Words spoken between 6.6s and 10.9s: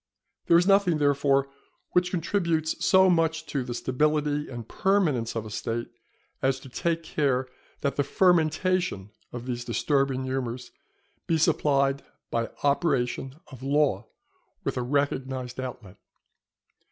to take care that the fermentation of these disturbing humours